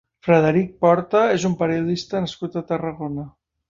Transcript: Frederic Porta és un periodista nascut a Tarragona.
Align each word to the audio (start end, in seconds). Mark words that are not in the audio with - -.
Frederic 0.27 0.71
Porta 0.85 1.23
és 1.35 1.47
un 1.51 1.59
periodista 1.61 2.25
nascut 2.27 2.61
a 2.65 2.69
Tarragona. 2.75 3.33